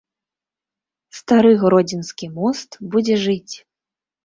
[1.17, 3.55] Стары гродзенскі мост будзе жыць!